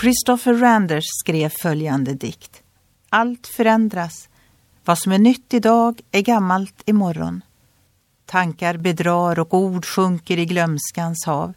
Christopher 0.00 0.54
Randers 0.54 1.04
skrev 1.20 1.48
följande 1.48 2.14
dikt. 2.14 2.62
Allt 3.08 3.46
förändras. 3.46 4.28
Vad 4.84 4.98
som 4.98 5.12
är 5.12 5.18
nytt 5.18 5.54
idag 5.54 6.00
är 6.10 6.20
gammalt 6.20 6.82
imorgon. 6.84 7.42
Tankar 8.26 8.76
bedrar 8.76 9.38
och 9.38 9.54
ord 9.54 9.86
sjunker 9.86 10.38
i 10.38 10.46
glömskans 10.46 11.26
hav. 11.26 11.52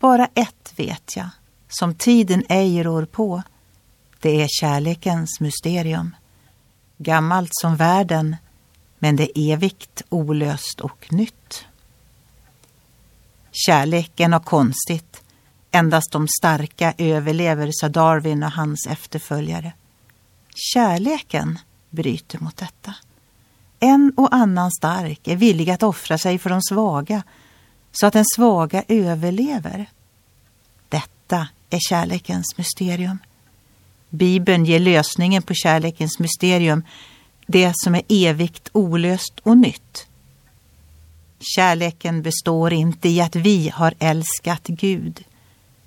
Bara 0.00 0.28
ett 0.34 0.72
vet 0.76 1.16
jag, 1.16 1.28
som 1.68 1.94
tiden 1.94 2.44
ej 2.48 2.82
rår 2.82 3.04
på. 3.04 3.42
Det 4.20 4.42
är 4.42 4.48
kärlekens 4.60 5.40
mysterium. 5.40 6.16
Gammalt 6.98 7.50
som 7.52 7.76
världen, 7.76 8.36
men 8.98 9.16
det 9.16 9.38
är 9.38 9.52
evigt 9.52 10.02
olöst 10.08 10.80
och 10.80 11.12
nytt. 11.12 11.64
Kärleken 13.52 14.34
och 14.34 14.44
konstigt. 14.44 15.22
Endast 15.70 16.12
de 16.12 16.28
starka 16.28 16.94
överlever, 16.98 17.70
sa 17.72 17.88
Darwin 17.88 18.42
och 18.42 18.52
hans 18.52 18.86
efterföljare. 18.86 19.72
Kärleken 20.54 21.58
bryter 21.90 22.38
mot 22.38 22.56
detta. 22.56 22.94
En 23.80 24.12
och 24.16 24.34
annan 24.34 24.70
stark 24.70 25.28
är 25.28 25.36
villig 25.36 25.70
att 25.70 25.82
offra 25.82 26.18
sig 26.18 26.38
för 26.38 26.50
de 26.50 26.62
svaga 26.62 27.22
så 27.92 28.06
att 28.06 28.12
den 28.12 28.24
svaga 28.36 28.84
överlever. 28.88 29.86
Detta 30.88 31.48
är 31.70 31.78
kärlekens 31.88 32.58
mysterium. 32.58 33.18
Bibeln 34.10 34.64
ger 34.64 34.80
lösningen 34.80 35.42
på 35.42 35.54
kärlekens 35.54 36.18
mysterium, 36.18 36.84
det 37.46 37.72
som 37.74 37.94
är 37.94 38.02
evigt 38.08 38.68
olöst 38.72 39.38
och 39.42 39.58
nytt. 39.58 40.06
Kärleken 41.56 42.22
består 42.22 42.72
inte 42.72 43.08
i 43.08 43.20
att 43.20 43.36
vi 43.36 43.68
har 43.68 43.94
älskat 43.98 44.66
Gud, 44.66 45.24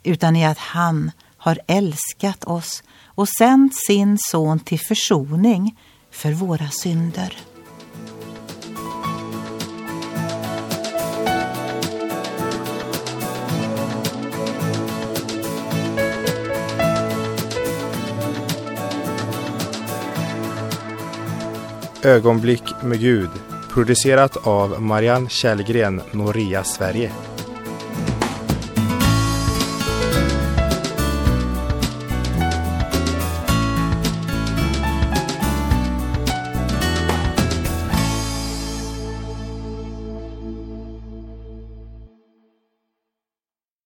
utan 0.03 0.35
i 0.35 0.45
att 0.45 0.57
han 0.57 1.11
har 1.37 1.59
älskat 1.67 2.43
oss 2.43 2.83
och 3.05 3.29
sänt 3.29 3.75
sin 3.87 4.17
son 4.19 4.59
till 4.59 4.79
försoning 4.79 5.77
för 6.11 6.31
våra 6.31 6.67
synder. 6.67 7.37
Ögonblick 22.03 22.63
med 22.83 22.99
Gud 22.99 23.29
producerat 23.73 24.47
av 24.47 24.81
Marianne 24.81 25.29
Källgren, 25.29 26.01
Noria 26.11 26.63
Sverige. 26.63 27.11